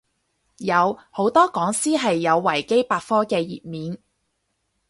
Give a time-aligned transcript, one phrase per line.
[0.57, 3.99] 有，好多講師係有維基百科嘅頁面